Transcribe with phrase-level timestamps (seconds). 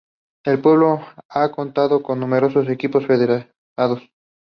[0.43, 4.01] El pueblo ha contado con numerosos equipos federados.